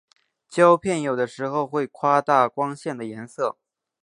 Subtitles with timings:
[0.49, 3.59] 胶片有的时候会夸大光线的颜色。